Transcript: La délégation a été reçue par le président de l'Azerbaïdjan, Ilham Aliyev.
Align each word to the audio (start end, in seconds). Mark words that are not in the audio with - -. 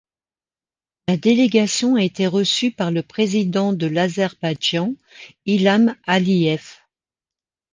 La 1.07 1.15
délégation 1.15 1.93
a 1.93 2.01
été 2.01 2.25
reçue 2.25 2.71
par 2.71 2.89
le 2.89 3.03
président 3.03 3.71
de 3.71 3.85
l'Azerbaïdjan, 3.85 4.95
Ilham 5.45 5.95
Aliyev. 6.07 6.79